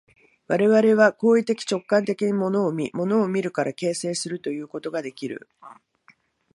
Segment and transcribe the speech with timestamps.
[0.47, 5.47] 我々は行為的直観的に物を見、物を見るから形成するということができる。